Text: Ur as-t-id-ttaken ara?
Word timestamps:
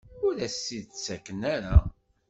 Ur 0.25 0.35
as-t-id-ttaken 0.45 1.39
ara? 1.55 1.75